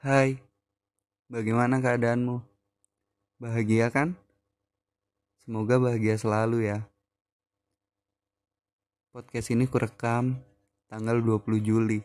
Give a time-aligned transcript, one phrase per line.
[0.00, 0.40] Hai,
[1.28, 2.40] bagaimana keadaanmu?
[3.36, 4.16] Bahagia kan?
[5.44, 6.88] Semoga bahagia selalu ya.
[9.12, 10.40] Podcast ini kurekam
[10.88, 12.00] tanggal 20 Juli.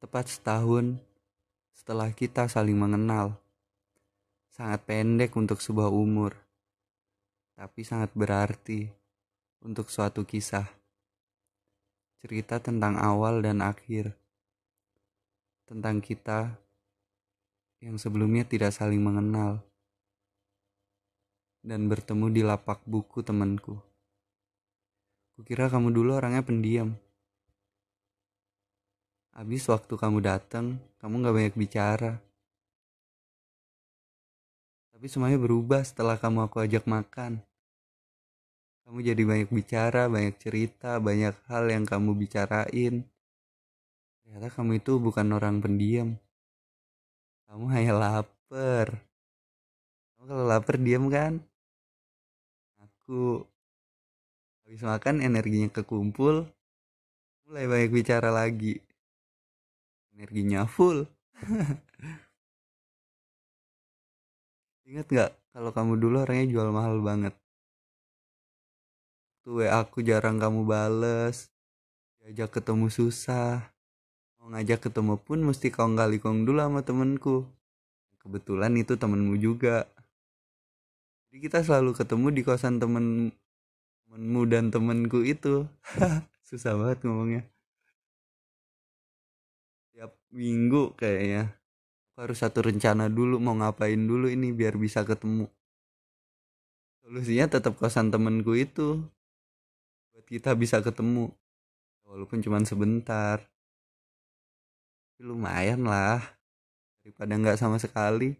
[0.00, 0.96] Tepat setahun
[1.76, 3.36] setelah kita saling mengenal.
[4.48, 6.40] Sangat pendek untuk sebuah umur.
[7.52, 8.88] Tapi sangat berarti
[9.60, 10.72] untuk suatu kisah.
[12.24, 14.16] Cerita tentang awal dan akhir.
[15.68, 16.61] Tentang kita
[17.82, 19.58] yang sebelumnya tidak saling mengenal
[21.66, 23.74] dan bertemu di lapak buku temanku.
[25.34, 26.94] Kukira kamu dulu orangnya pendiam.
[29.34, 32.12] Habis waktu kamu datang, kamu gak banyak bicara.
[34.94, 37.42] Tapi semuanya berubah setelah kamu aku ajak makan.
[38.86, 43.02] Kamu jadi banyak bicara, banyak cerita, banyak hal yang kamu bicarain.
[44.22, 46.14] Ternyata kamu itu bukan orang pendiam.
[47.52, 48.96] Kamu hanya lapar.
[50.16, 51.36] Kamu kalau lapar diam kan?
[52.80, 53.44] Aku
[54.64, 56.48] habis makan energinya kekumpul,
[57.44, 58.80] mulai banyak bicara lagi.
[60.16, 61.04] Energinya full.
[64.88, 67.36] Ingat gak kalau kamu dulu orangnya jual mahal banget?
[69.44, 71.52] Tuh aku jarang kamu bales,
[72.16, 73.71] diajak ketemu susah,
[74.42, 77.46] mau ngajak ketemu pun mesti kong kali kong dulu sama temenku.
[78.18, 79.86] Kebetulan itu temenmu juga.
[81.30, 83.30] Jadi kita selalu ketemu di kosan temen
[84.02, 85.70] temenmu dan temenku itu.
[86.50, 87.46] Susah banget ngomongnya.
[89.94, 91.54] Tiap minggu kayaknya.
[92.10, 95.46] Aku harus satu rencana dulu mau ngapain dulu ini biar bisa ketemu.
[97.06, 99.06] Solusinya tetap kosan temenku itu.
[100.10, 101.30] Buat kita bisa ketemu.
[102.02, 103.51] Walaupun cuma sebentar
[105.22, 106.18] lumayan lah
[107.06, 108.34] daripada nggak sama sekali.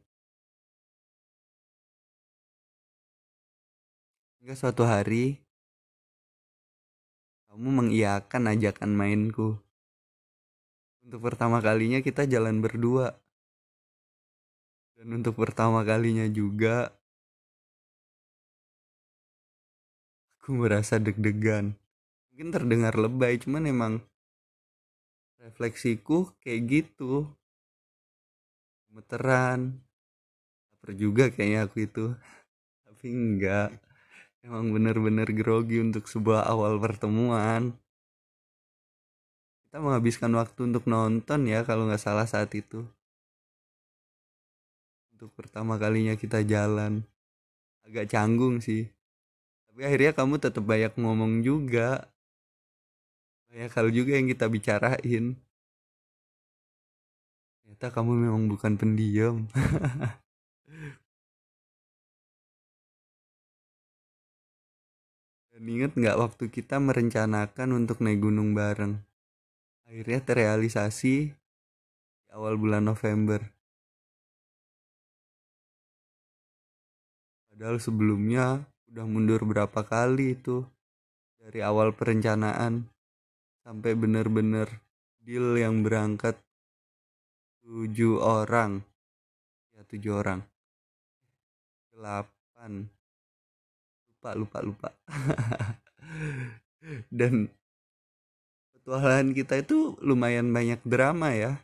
[4.43, 5.39] Hingga suatu hari
[7.47, 9.55] kamu mengiyakan ajakan mainku.
[11.07, 13.15] Untuk pertama kalinya kita jalan berdua.
[14.99, 16.91] Dan untuk pertama kalinya juga
[20.43, 21.79] aku merasa deg-degan.
[22.35, 23.93] Mungkin terdengar lebay cuman emang
[25.43, 27.27] refleksiku kayak gitu.
[28.89, 29.83] Gemeteran.
[30.71, 32.05] Lapar juga kayaknya aku itu.
[32.87, 33.75] Tapi enggak.
[34.43, 37.75] Emang bener-bener grogi untuk sebuah awal pertemuan.
[39.67, 42.83] Kita menghabiskan waktu untuk nonton ya kalau nggak salah saat itu.
[45.15, 47.07] Untuk pertama kalinya kita jalan.
[47.87, 48.91] Agak canggung sih.
[49.71, 52.13] Tapi akhirnya kamu tetap banyak ngomong juga
[53.53, 55.37] banyak hal juga yang kita bicarain.
[57.61, 59.45] Ternyata kamu memang bukan pendiam.
[65.53, 68.97] Dan inget nggak waktu kita merencanakan untuk naik gunung bareng?
[69.85, 73.53] Akhirnya terrealisasi di awal bulan November.
[77.53, 80.65] Padahal sebelumnya udah mundur berapa kali itu
[81.37, 82.92] dari awal perencanaan
[83.63, 84.67] sampai bener-bener
[85.23, 86.35] deal yang berangkat
[87.63, 88.83] tujuh orang.
[89.73, 90.43] Ya tujuh orang.
[91.95, 92.91] Delapan.
[94.11, 94.89] Lupa lupa lupa.
[97.09, 97.47] Dan
[98.75, 101.63] petualangan kita itu lumayan banyak drama ya.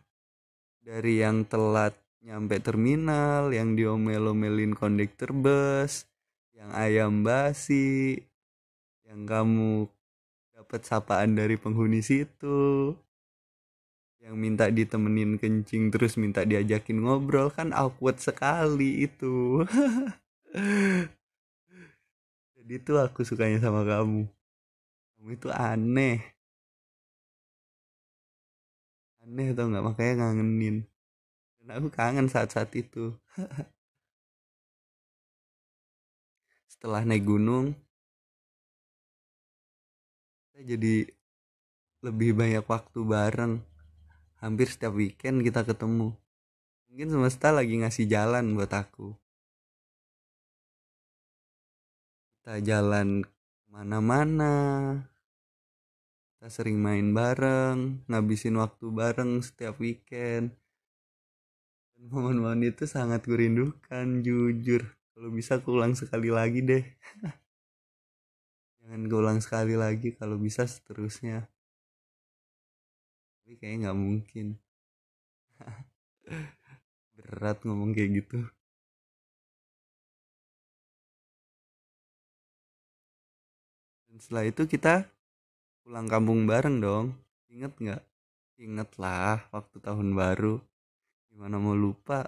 [0.79, 6.03] Dari yang telat nyampe terminal yang diomel-omelin kondektur bus
[6.51, 8.19] yang ayam basi
[9.07, 9.87] yang kamu
[10.69, 12.93] dapat sapaan dari penghuni situ.
[14.21, 19.65] Yang minta ditemenin kencing terus minta diajakin ngobrol kan awkward sekali itu.
[22.61, 24.29] Jadi itu aku sukanya sama kamu.
[25.17, 26.21] Kamu itu aneh.
[29.25, 29.89] Aneh tau nggak?
[29.89, 30.85] Makanya ngangenin.
[31.65, 33.17] Dan aku kangen saat-saat itu.
[36.69, 37.73] Setelah naik gunung
[40.63, 41.07] jadi
[42.03, 43.55] lebih banyak waktu bareng.
[44.39, 46.15] Hampir setiap weekend kita ketemu.
[46.89, 49.15] Mungkin semesta lagi ngasih jalan buat aku.
[52.39, 53.27] Kita jalan
[53.69, 54.55] mana-mana
[56.39, 60.55] kita sering main bareng ngabisin waktu bareng setiap weekend.
[61.99, 64.87] Momen-momen itu sangat kurindukan jujur.
[64.87, 66.87] Kalau bisa aku ulang sekali lagi deh
[68.89, 71.45] jangan ulang sekali lagi kalau bisa seterusnya.
[73.45, 74.47] Tapi kayaknya nggak mungkin.
[77.21, 78.49] Berat ngomong kayak gitu.
[84.09, 85.05] Dan setelah itu kita
[85.85, 87.13] pulang kampung bareng dong.
[87.53, 88.03] Inget nggak?
[88.57, 90.65] Inget lah waktu tahun baru.
[91.29, 92.25] Gimana mau lupa.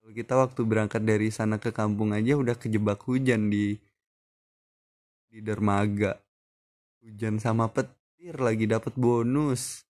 [0.00, 3.76] Kalau kita waktu berangkat dari sana ke kampung aja udah kejebak hujan di
[5.34, 6.14] di dermaga.
[7.02, 9.82] Hujan sama petir lagi dapat bonus.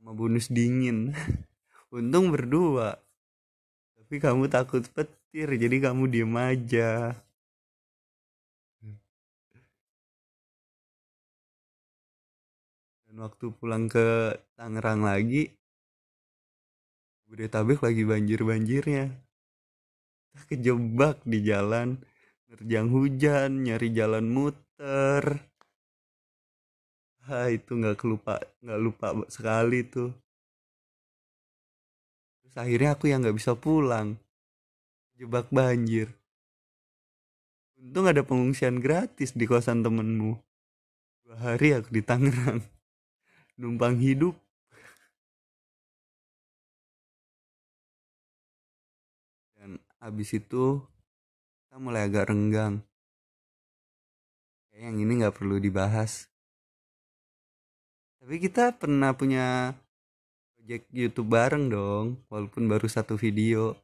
[0.00, 1.12] Sama bonus dingin.
[1.92, 2.96] Untung berdua.
[4.00, 7.12] Tapi kamu takut petir jadi kamu diem aja.
[13.04, 15.52] Dan waktu pulang ke Tangerang lagi
[17.28, 19.12] Bodetabek lagi banjir-banjirnya.
[20.48, 22.00] Kejebak di jalan
[22.48, 24.67] nerjang hujan nyari jalan muter
[27.28, 30.14] ah itu nggak kelupa nggak lupa sekali tuh.
[32.40, 34.14] Terus akhirnya aku yang nggak bisa pulang.
[35.18, 36.14] Jebak banjir.
[37.78, 40.38] Untung ada pengungsian gratis di kosan temenmu.
[41.26, 42.62] Dua hari aku di Tangerang.
[43.60, 44.38] Numpang hidup.
[49.58, 50.78] Dan abis itu
[51.66, 52.78] kita mulai agak renggang
[54.78, 56.30] yang ini nggak perlu dibahas.
[58.22, 59.74] Tapi kita pernah punya
[60.54, 63.74] project YouTube bareng dong walaupun baru satu video.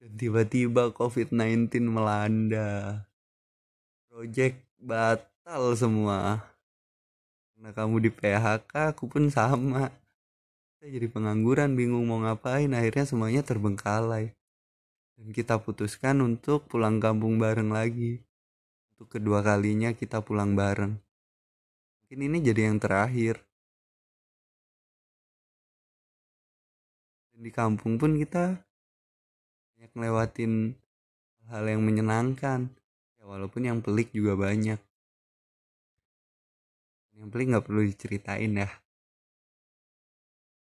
[0.00, 3.04] Dan tiba-tiba COVID-19 melanda.
[4.08, 6.44] Project batal semua.
[7.52, 9.92] Karena kamu di PHK aku pun sama.
[10.80, 14.32] Saya jadi pengangguran bingung mau ngapain akhirnya semuanya terbengkalai.
[15.20, 18.24] Dan kita putuskan untuk pulang kampung bareng lagi
[19.00, 20.92] untuk kedua kalinya kita pulang bareng.
[22.04, 23.40] Mungkin ini jadi yang terakhir.
[27.32, 28.60] Dan di kampung pun kita
[29.72, 30.76] banyak ngelewatin
[31.48, 32.68] hal yang menyenangkan.
[33.16, 34.76] Ya walaupun yang pelik juga banyak.
[37.16, 38.68] Yang pelik nggak perlu diceritain ya.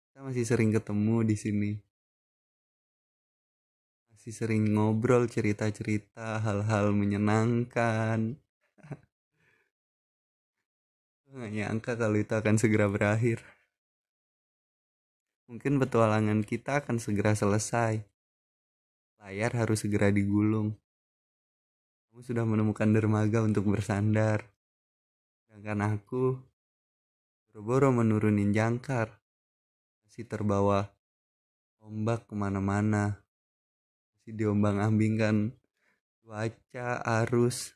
[0.10, 1.72] Kita masih sering ketemu di sini
[4.24, 8.40] masih sering ngobrol cerita-cerita hal-hal menyenangkan.
[11.28, 13.44] Nggak nyangka kalau itu akan segera berakhir.
[15.52, 18.00] Mungkin petualangan kita akan segera selesai.
[19.20, 20.72] Layar harus segera digulung.
[22.08, 24.48] Kamu sudah menemukan dermaga untuk bersandar.
[25.44, 26.40] Sedangkan aku
[27.52, 29.20] boro-boro menurunin jangkar.
[30.08, 30.96] Masih terbawa
[31.84, 33.23] ombak ke mana-mana
[34.24, 35.52] masih diombang-ambingkan
[36.24, 37.75] cuaca arus.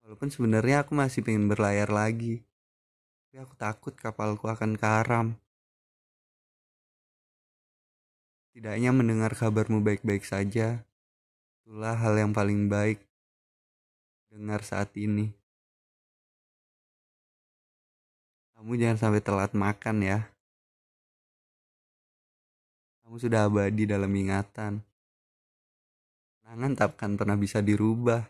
[0.00, 2.40] Walaupun sebenarnya aku masih pengen berlayar lagi
[3.36, 5.36] tapi aku takut kapalku akan karam
[8.56, 10.80] tidaknya mendengar kabarmu baik-baik saja
[11.60, 13.04] itulah hal yang paling baik
[14.32, 15.36] dengar saat ini.
[18.56, 20.32] Kamu jangan sampai telat makan ya
[23.06, 24.82] kamu sudah abadi dalam ingatan.
[26.42, 28.26] Kenangan takkan pernah bisa dirubah.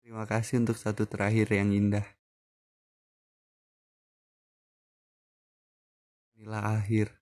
[0.00, 2.08] Terima kasih untuk satu terakhir yang indah.
[6.32, 7.12] Inilah akhir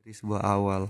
[0.00, 0.88] dari sebuah awal